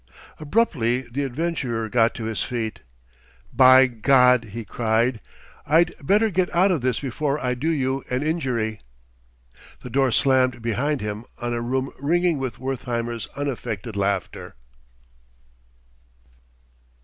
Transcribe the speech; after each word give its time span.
Abruptly 0.39 1.01
the 1.03 1.23
adventurer 1.23 1.87
got 1.87 2.15
to 2.15 2.23
his 2.23 2.41
feet. 2.41 2.79
"By 3.53 3.85
God!" 3.85 4.45
he 4.45 4.65
cried, 4.65 5.21
"I'd 5.67 5.93
better 6.03 6.31
get 6.31 6.51
out 6.55 6.71
of 6.71 6.81
this 6.81 6.99
before 6.99 7.37
I 7.37 7.53
do 7.53 7.69
you 7.69 8.03
an 8.09 8.23
injury!" 8.23 8.79
The 9.81 9.91
door 9.91 10.09
slammed 10.09 10.59
behind 10.63 11.01
him 11.01 11.25
on 11.37 11.53
a 11.53 11.61
room 11.61 11.91
ringing 11.99 12.39
with 12.39 12.57
Wertheimer's 12.57 13.27
unaffected 13.35 13.95
laughter. 13.95 14.55